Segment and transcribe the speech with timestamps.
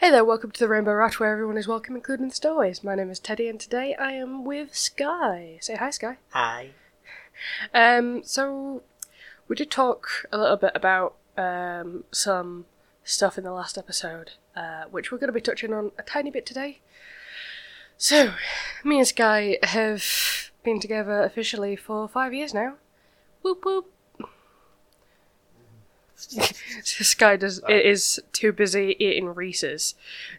[0.00, 2.82] Hey there, welcome to the Rainbow Raft, where everyone is welcome, including the stowaways.
[2.82, 5.58] My name is Teddy, and today I am with Sky.
[5.60, 6.16] Say hi, Sky.
[6.30, 6.70] Hi.
[7.74, 8.82] Um, so
[9.46, 12.64] we did talk a little bit about um, some
[13.04, 16.30] stuff in the last episode, uh, which we're going to be touching on a tiny
[16.30, 16.78] bit today.
[17.98, 18.32] So,
[18.82, 20.02] me and Sky have
[20.64, 22.76] been together officially for five years now.
[23.42, 23.92] Whoop whoop.
[26.84, 29.94] Sky does it is too busy eating Reese's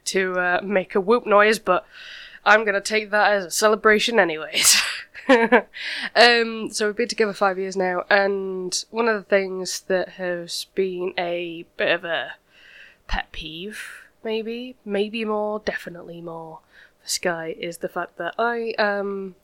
[0.06, 1.86] to uh, make a whoop noise, but
[2.46, 4.82] I'm gonna take that as a celebration anyways.
[6.16, 10.68] um, so we've been together five years now, and one of the things that has
[10.76, 12.34] been a bit of a
[13.08, 16.60] pet peeve, maybe, maybe more, definitely more
[17.02, 19.36] for Sky, is the fact that I um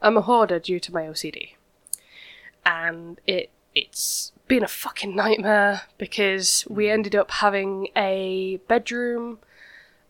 [0.00, 1.54] I'm a hoarder due to my OCD,
[2.64, 9.38] and it it's been a fucking nightmare because we ended up having a bedroom,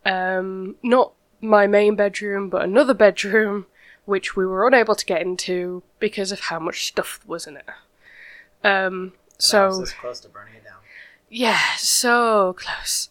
[0.05, 3.67] um, not my main bedroom, but another bedroom,
[4.05, 7.67] which we were unable to get into because of how much stuff was in it.
[8.65, 10.79] Um, So close to burning it down.
[11.29, 13.11] yeah, so close.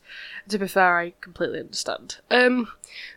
[0.49, 2.17] To be fair, I completely understand.
[2.29, 2.67] Um,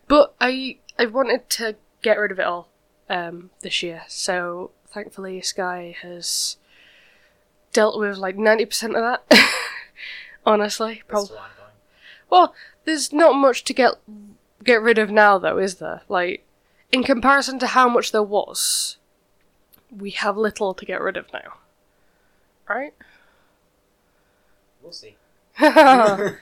[0.06, 2.68] but I I wanted to get rid of it all
[3.10, 4.02] um, this year.
[4.08, 6.56] So thankfully, Sky has
[7.72, 9.40] dealt with like ninety percent of that.
[10.46, 11.36] Honestly, probably.
[12.30, 13.94] Well, there's not much to get
[14.64, 16.02] get rid of now, though, is there?
[16.08, 16.44] Like,
[16.92, 18.96] in comparison to how much there was,
[19.96, 21.54] we have little to get rid of now.
[22.68, 22.94] Right?
[24.82, 25.16] We'll see.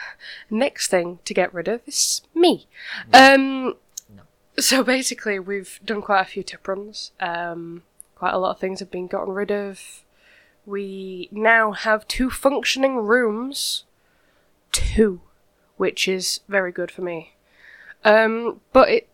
[0.50, 2.66] Next thing to get rid of is me.
[3.12, 3.76] Um,
[4.14, 4.22] No.
[4.58, 7.12] So basically, we've done quite a few tip runs.
[7.20, 7.82] Um,
[8.14, 10.02] quite a lot of things have been gotten rid of.
[10.66, 13.84] We now have two functioning rooms.
[14.72, 15.22] Two,
[15.76, 17.34] which is very good for me.
[18.04, 19.08] Um, but it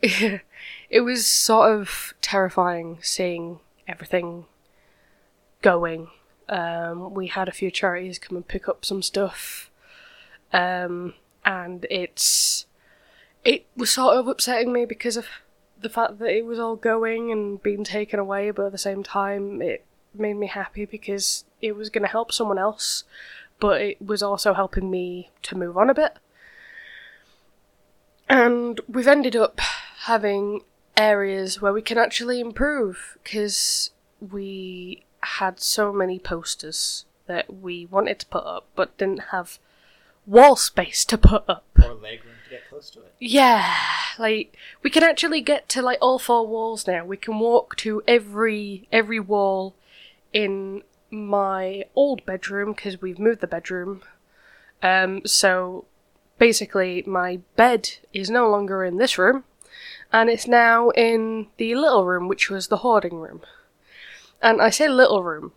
[0.90, 4.44] it was sort of terrifying seeing everything
[5.62, 6.08] going.
[6.48, 9.70] Um, we had a few charities come and pick up some stuff,
[10.52, 11.14] um,
[11.44, 12.66] and it's
[13.44, 15.26] it was sort of upsetting me because of
[15.80, 19.02] the fact that it was all going and being taken away, but at the same
[19.02, 19.84] time, it
[20.14, 23.04] made me happy because it was going to help someone else,
[23.60, 26.18] but it was also helping me to move on a bit.
[28.28, 29.60] And we've ended up
[30.00, 30.62] having
[30.96, 38.18] areas where we can actually improve because we had so many posters that we wanted
[38.18, 39.58] to put up but didn't have
[40.26, 41.64] wall space to put up.
[41.82, 43.14] Or leg room to get close to it.
[43.18, 43.74] Yeah,
[44.18, 47.04] like we can actually get to like all four walls now.
[47.04, 49.74] We can walk to every every wall
[50.38, 54.02] in my old bedroom because we've moved the bedroom.
[54.84, 55.84] Um, so
[56.38, 59.42] basically, my bed is no longer in this room,
[60.12, 63.40] and it's now in the little room, which was the hoarding room.
[64.40, 65.54] And I say little room,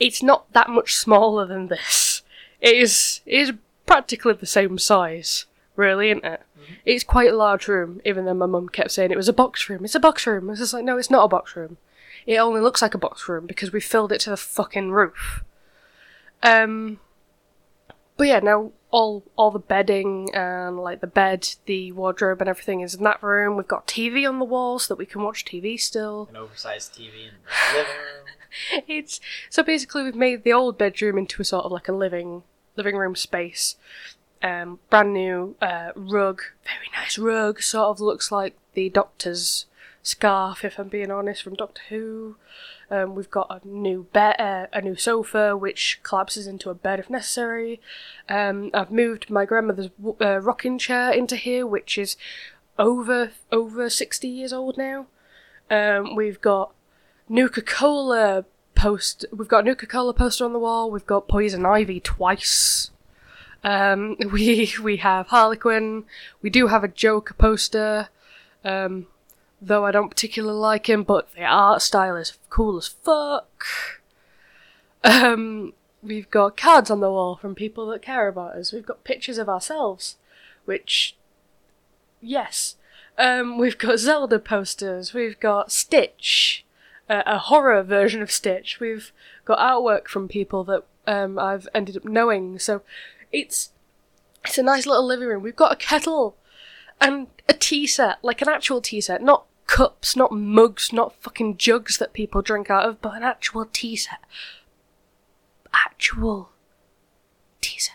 [0.00, 2.22] it's not that much smaller than this.
[2.60, 3.52] It is it is
[3.86, 5.46] practically the same size,
[5.76, 6.42] really, isn't it?
[6.84, 9.70] It's quite a large room, even though my mum kept saying it was a box
[9.70, 9.84] room.
[9.84, 10.50] It's a box room.
[10.50, 11.76] It's just like, no, it's not a box room.
[12.26, 15.42] It only looks like a box room because we filled it to the fucking roof.
[16.42, 17.00] Um,
[18.16, 22.80] but yeah, now all all the bedding and like the bed, the wardrobe, and everything
[22.80, 23.56] is in that room.
[23.56, 26.28] We've got TV on the wall so that we can watch TV still.
[26.30, 28.24] An oversized TV in the living room.
[28.88, 29.20] It's
[29.50, 32.42] so basically we've made the old bedroom into a sort of like a living
[32.76, 33.76] living room space.
[34.42, 37.60] Um, brand new uh, rug, very nice rug.
[37.60, 39.66] Sort of looks like the Doctor's
[40.08, 42.36] scarf, if I'm being honest, from Doctor Who.
[42.90, 46.98] Um, we've got a new bed, uh, a new sofa, which collapses into a bed
[46.98, 47.80] if necessary.
[48.28, 52.16] Um, I've moved my grandmother's uh, rocking chair into here, which is
[52.78, 55.06] over over sixty years old now.
[55.70, 56.72] Um, we've got
[57.28, 59.26] Nuka Cola post.
[59.30, 60.90] We've got Nuka Cola poster on the wall.
[60.90, 62.90] We've got Poison Ivy twice.
[63.62, 66.04] Um, we we have Harley Quinn.
[66.40, 68.08] We do have a Joker poster.
[68.64, 69.08] Um,
[69.60, 73.64] though I don't particularly like him, but the art style is cool as fuck.
[75.04, 75.72] Um,
[76.02, 78.72] we've got cards on the wall from people that care about us.
[78.72, 80.16] We've got pictures of ourselves,
[80.64, 81.16] which,
[82.20, 82.76] yes.
[83.16, 85.12] Um, we've got Zelda posters.
[85.12, 86.64] We've got Stitch,
[87.10, 88.78] uh, a horror version of Stitch.
[88.78, 89.12] We've
[89.44, 92.60] got artwork from people that um, I've ended up knowing.
[92.60, 92.82] So
[93.32, 93.70] it's
[94.44, 95.42] it's a nice little living room.
[95.42, 96.36] We've got a kettle
[97.00, 101.56] and a tea set, like an actual tea set, not cups, not mugs, not fucking
[101.58, 104.18] jugs that people drink out of, but an actual tea set.
[105.72, 106.50] Actual
[107.60, 107.94] tea set.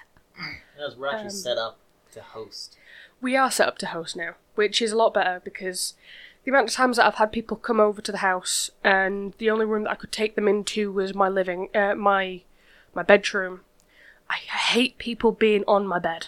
[0.78, 1.80] That's we're actually Um, set up
[2.14, 2.78] to host.
[3.22, 5.94] we are set up to host now, which is a lot better because
[6.44, 9.50] the amount of times that I've had people come over to the house and the
[9.50, 12.42] only room that I could take them into was my living, uh, my
[12.94, 13.62] my bedroom.
[14.30, 16.28] I hate people being on my bed.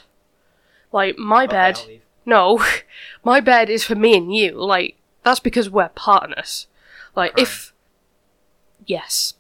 [0.92, 1.80] Like my Okay, bed,
[2.26, 2.64] no,
[3.24, 4.54] my bed is for me and you.
[4.54, 6.68] Like that's because we're partners.
[7.16, 7.74] Like if
[8.86, 9.34] yes,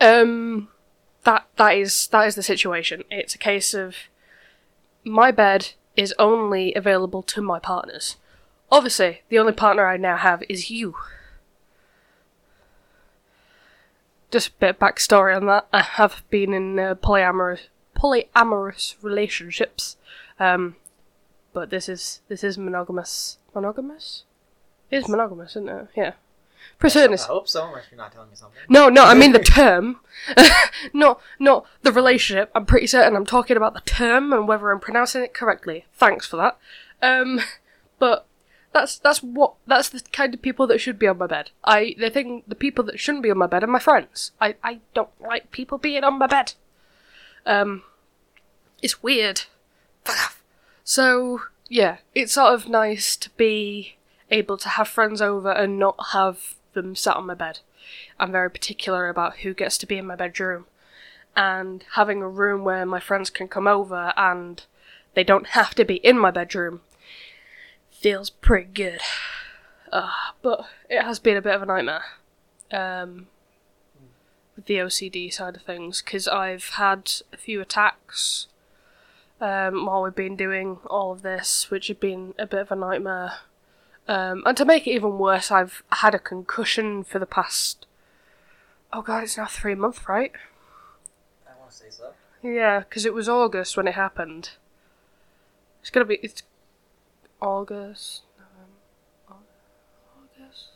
[0.00, 0.68] um,
[1.24, 3.04] that that is that is the situation.
[3.10, 3.94] It's a case of
[5.04, 8.16] my bed is only available to my partners.
[8.70, 10.96] Obviously, the only partner I now have is you.
[14.30, 15.66] Just a bit of backstory on that.
[15.70, 19.98] I have been in uh, polyamorous polyamorous relationships,
[20.40, 20.76] um,
[21.52, 23.36] but this is this is monogamous.
[23.54, 24.24] Monogamous?
[24.92, 25.88] It is monogamous, isn't it?
[25.96, 26.12] Yeah.
[26.78, 28.60] For certain, I hope so, unless you're not telling me something.
[28.68, 30.00] no, no, I mean the term.
[30.92, 32.50] not not the relationship.
[32.54, 35.86] I'm pretty certain I'm talking about the term and whether I'm pronouncing it correctly.
[35.94, 36.58] Thanks for that.
[37.00, 37.40] Um
[37.98, 38.26] but
[38.72, 41.50] that's that's what that's the kind of people that should be on my bed.
[41.64, 44.32] I the thing the people that shouldn't be on my bed are my friends.
[44.40, 46.54] I, I don't like people being on my bed.
[47.46, 47.82] Um
[48.82, 49.42] it's weird.
[50.04, 50.42] Fuck off.
[50.84, 53.96] So yeah, it's sort of nice to be
[54.32, 57.60] able to have friends over and not have them sat on my bed.
[58.18, 60.66] I'm very particular about who gets to be in my bedroom.
[61.36, 64.62] And having a room where my friends can come over and
[65.14, 66.80] they don't have to be in my bedroom
[67.90, 69.00] feels pretty good.
[69.90, 70.10] Uh,
[70.42, 72.04] but it has been a bit of a nightmare
[72.70, 73.28] um,
[74.56, 78.48] with the OCD side of things because I've had a few attacks
[79.40, 82.76] um, while we've been doing all of this, which have been a bit of a
[82.76, 83.32] nightmare.
[84.08, 87.86] Um, and to make it even worse, I've had a concussion for the past.
[88.92, 90.32] Oh god, it's now three months, right?
[91.46, 92.12] I want to say so.
[92.42, 94.50] Yeah, because it was August when it happened.
[95.80, 96.42] It's gonna be it's
[97.40, 99.44] August, November,
[100.18, 100.66] August.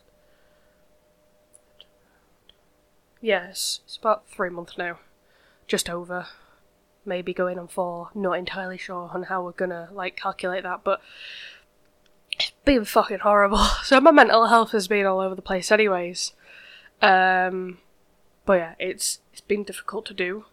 [3.21, 4.99] Yes, it's about three months now,
[5.67, 6.29] just over.
[7.05, 8.11] Maybe going on four.
[8.15, 11.01] Not entirely sure on how we're gonna like calculate that, but
[12.67, 13.59] been fucking horrible.
[13.85, 16.33] So my mental health has been all over the place, anyways.
[17.01, 17.79] Um,
[18.45, 20.45] but yeah, it's it's been difficult to do.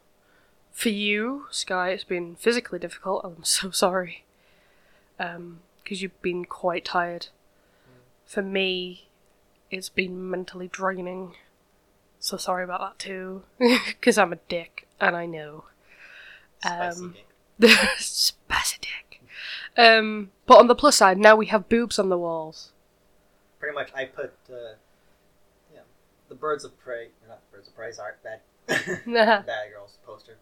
[0.72, 3.22] For you, Sky, it's been physically difficult.
[3.26, 4.24] I'm so sorry.
[5.20, 7.28] Um, because you've been quite tired.
[8.26, 9.10] For me,
[9.70, 11.36] it's been mentally draining.
[12.20, 13.44] So sorry about that too.
[13.60, 15.66] Because I'm a dick, and I know.
[16.62, 17.16] Spicy Um,
[17.60, 17.78] dick.
[17.98, 19.13] Spicy dick.
[19.78, 22.72] Um, but on the plus side, now we have boobs on the walls.
[23.60, 24.76] Pretty much, I put uh,
[25.74, 25.82] yeah,
[26.30, 30.38] the Birds of Prey, not Birds of Prey's art, bad, bad girls poster.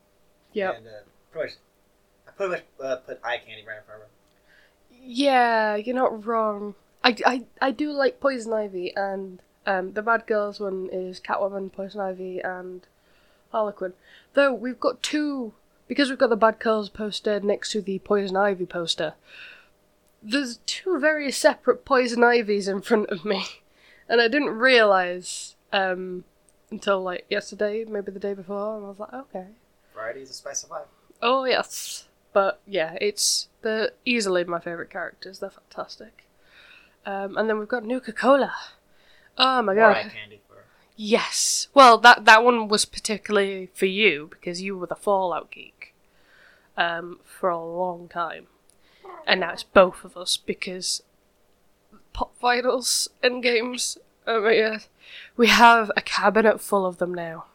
[0.54, 0.78] Yep.
[0.78, 0.92] And uh,
[1.32, 1.58] pretty much,
[2.28, 4.12] I pretty much uh, put eye candy right in front of her.
[5.04, 6.76] Yeah, you're not wrong.
[7.04, 11.72] I, I, I do like Poison Ivy, and um, the Bad Girls one is Catwoman,
[11.72, 12.86] Poison Ivy, and
[13.52, 13.94] Harley Quinn.
[14.34, 15.54] Though we've got two,
[15.92, 19.16] because we've got the Bad Girls poster next to the Poison Ivy poster,
[20.24, 23.44] there's two very separate Poison Ivies in front of me.
[24.08, 26.24] And I didn't realise um,
[26.70, 29.48] until like yesterday, maybe the day before, and I was like, okay.
[29.94, 30.88] Varieties of Spice of Life.
[31.22, 35.40] Oh yes, but yeah, it's they're easily my favorite characters.
[35.40, 36.24] They're fantastic.
[37.06, 38.54] Um, and then we've got Nuka Cola.
[39.38, 40.10] Oh my god!
[40.48, 40.64] for.
[40.96, 41.68] Yes.
[41.74, 45.91] Well, that that one was particularly for you because you were the Fallout geek
[46.78, 48.48] um, for a long time,
[49.28, 51.04] and now it's both of us because
[52.14, 53.98] Pop Vinyls and games.
[54.28, 54.86] Oh my god,
[55.36, 57.46] we have a cabinet full of them now.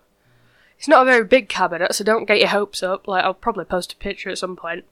[0.78, 3.08] It's not a very big cabinet, so don't get your hopes up.
[3.08, 4.85] Like I'll probably post a picture at some point,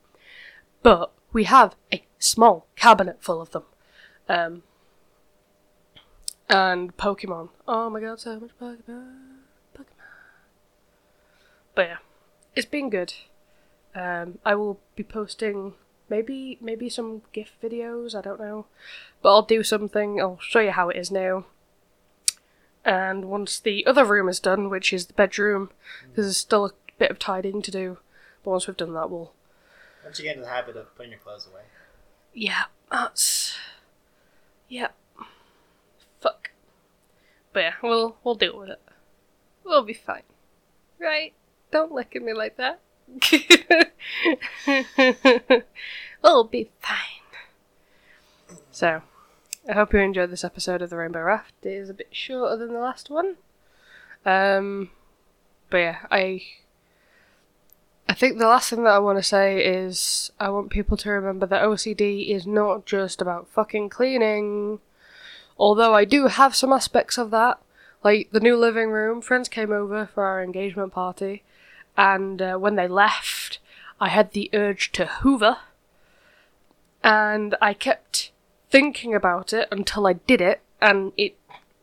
[0.83, 3.65] but we have a small cabinet full of them.
[4.29, 4.63] Um,
[6.49, 7.51] and Pokemon.
[7.67, 9.17] Oh my god, so much Pokemon.
[9.77, 9.85] Pokemon.
[11.75, 11.97] But yeah,
[12.55, 13.15] it's been good.
[13.95, 15.75] Um, I will be posting
[16.09, 18.15] maybe maybe some GIF videos.
[18.15, 18.67] I don't know,
[19.23, 20.21] but I'll do something.
[20.21, 21.47] I'll show you how it is now.
[22.85, 25.71] And once the other room is done, which is the bedroom,
[26.15, 27.99] there's still a bit of tidying to do.
[28.43, 29.33] But once we've done that, we'll
[30.05, 31.63] Once you get into the habit of putting your clothes away.
[32.35, 33.57] Yeah, that's
[34.69, 34.89] yeah.
[36.21, 36.51] Fuck.
[37.53, 38.81] But yeah, we'll we'll deal with it.
[39.65, 40.25] We'll be fine,
[40.99, 41.33] right?
[41.71, 42.81] Don't look at me like that.
[46.23, 46.99] we'll be fine.
[48.71, 49.03] So,
[49.69, 51.55] I hope you enjoyed this episode of the Rainbow Raft.
[51.63, 53.37] It is a bit shorter than the last one.
[54.27, 54.91] Um,
[55.71, 56.43] but yeah, I
[58.09, 61.11] I think the last thing that I want to say is I want people to
[61.11, 64.81] remember that OCD is not just about fucking cleaning.
[65.59, 67.59] Although I do have some aspects of that.
[68.03, 71.43] Like the new living room, friends came over for our engagement party,
[71.97, 73.59] and uh, when they left,
[74.01, 75.59] I had the urge to hoover.
[77.03, 78.33] And I kept
[78.71, 81.37] thinking about it until I did it, and it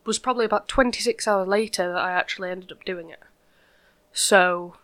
[0.04, 3.20] was probably about 26 hours later that I actually ended up doing it.
[4.12, 4.76] So,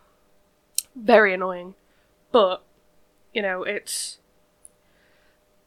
[0.95, 1.75] very annoying.
[2.31, 2.63] But,
[3.33, 4.17] you know, it's.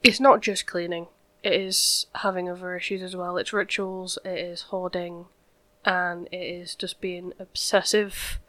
[0.03, 1.07] It's not just cleaning,
[1.45, 3.37] it is having other issues as well.
[3.37, 5.27] It's rituals, it is hoarding,
[5.85, 8.41] and it is just being obsessive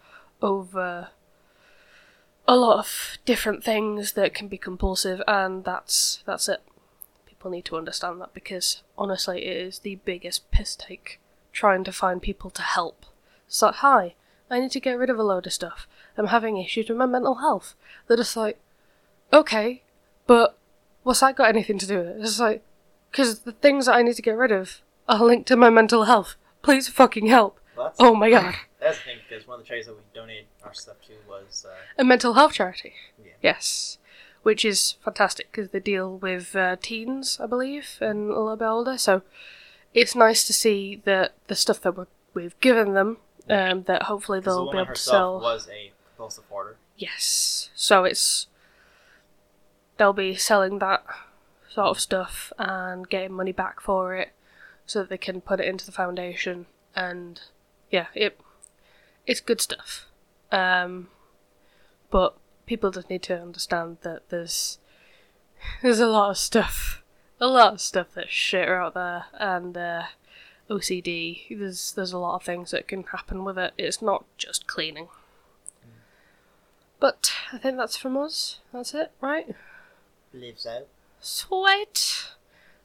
[0.44, 1.10] over
[2.48, 6.62] a lot of different things that can be compulsive, and that's that's it.
[7.26, 11.20] People need to understand that because honestly, it is the biggest piss take
[11.52, 13.06] trying to find people to help.
[13.48, 14.16] It's like, hi,
[14.50, 15.88] I need to get rid of a load of stuff.
[16.18, 17.76] I'm having issues with my mental health.
[18.08, 18.60] They're just like,
[19.32, 19.84] okay,
[20.28, 20.58] but
[21.04, 22.18] what's that got anything to do with it?
[22.20, 22.64] It's like,
[23.12, 26.04] because the things that I need to get rid of are linked to my mental
[26.04, 26.36] health.
[26.62, 27.60] Please fucking help.
[27.76, 28.56] That's, Oh my god.
[28.84, 31.66] That's the thing because one of the charities that we donated our stuff to was
[31.68, 32.94] uh, A mental health charity.
[33.24, 33.32] Yeah.
[33.42, 33.98] Yes.
[34.44, 38.66] Which is fantastic because they deal with uh, teens, I believe, and a little bit
[38.66, 38.98] older.
[38.98, 39.22] So
[39.94, 43.18] it's nice to see that the stuff that we're, we've given them,
[43.50, 45.40] um, that hopefully they'll be woman able to sell.
[45.40, 46.76] was a compulsive hoarder.
[46.98, 47.70] Yes.
[47.76, 48.48] So it's
[49.98, 51.06] they'll be selling that
[51.70, 54.34] sort of stuff and getting money back for it
[54.86, 57.42] so that they can put it into the foundation and
[57.90, 58.40] yeah, it
[59.26, 60.08] it's good stuff.
[60.52, 61.10] Um
[62.12, 64.80] but people just need to understand that there's
[65.82, 67.04] there's a lot of stuff
[67.40, 70.04] a lot of stuff that's shit out there and uh
[70.70, 73.74] OCD there's there's a lot of things that can happen with it.
[73.78, 75.10] It's not just cleaning.
[77.00, 78.60] But I think that's from us.
[78.72, 79.54] That's it, right?
[80.32, 80.86] Believe so.
[81.20, 82.30] Sweet.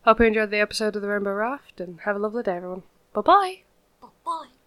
[0.05, 2.83] Hope you enjoyed the episode of the Rainbow Raft and have a lovely day, everyone.
[3.13, 3.63] Bye bye.
[4.03, 4.58] Bye bye.